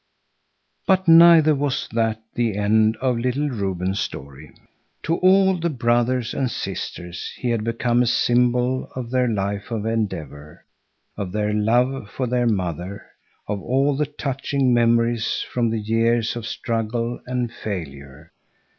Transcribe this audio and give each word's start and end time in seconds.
But 0.87 1.07
neither 1.07 1.53
was 1.53 1.87
that 1.91 2.23
the 2.33 2.57
end 2.57 2.97
of 3.01 3.19
little 3.19 3.49
Reuben's 3.51 3.99
story. 3.99 4.51
To 5.03 5.17
all 5.17 5.57
the 5.59 5.69
brothers 5.69 6.33
and 6.33 6.49
sisters 6.49 7.31
he 7.37 7.51
had 7.51 7.63
become 7.63 8.01
a 8.01 8.07
symbol 8.07 8.89
of 8.95 9.11
their 9.11 9.27
life 9.27 9.69
of 9.69 9.85
endeavor, 9.85 10.65
of 11.15 11.31
their 11.31 11.53
love 11.53 12.09
for 12.09 12.25
their 12.25 12.47
mother, 12.47 13.05
of 13.47 13.61
all 13.61 13.95
the 13.95 14.07
touching 14.07 14.73
memories 14.73 15.45
from 15.53 15.69
the 15.69 15.79
years 15.79 16.35
of 16.35 16.47
struggle 16.47 17.21
and 17.27 17.51
failure. 17.53 18.31